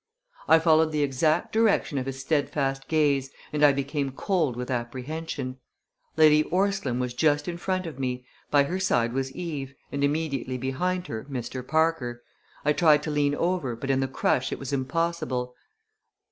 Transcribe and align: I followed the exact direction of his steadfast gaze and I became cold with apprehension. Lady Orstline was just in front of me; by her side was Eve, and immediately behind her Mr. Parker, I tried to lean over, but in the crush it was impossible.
I 0.47 0.57
followed 0.57 0.91
the 0.91 1.03
exact 1.03 1.53
direction 1.53 1.99
of 1.99 2.07
his 2.07 2.19
steadfast 2.19 2.87
gaze 2.87 3.29
and 3.53 3.63
I 3.63 3.71
became 3.71 4.11
cold 4.13 4.55
with 4.57 4.71
apprehension. 4.71 5.59
Lady 6.17 6.43
Orstline 6.45 6.97
was 6.99 7.13
just 7.13 7.47
in 7.47 7.55
front 7.57 7.85
of 7.85 7.99
me; 7.99 8.25
by 8.49 8.63
her 8.63 8.79
side 8.79 9.13
was 9.13 9.31
Eve, 9.33 9.75
and 9.91 10.03
immediately 10.03 10.57
behind 10.57 11.05
her 11.05 11.25
Mr. 11.29 11.61
Parker, 11.61 12.23
I 12.65 12.73
tried 12.73 13.03
to 13.03 13.11
lean 13.11 13.35
over, 13.35 13.75
but 13.75 13.91
in 13.91 13.99
the 13.99 14.07
crush 14.07 14.51
it 14.51 14.57
was 14.57 14.73
impossible. 14.73 15.53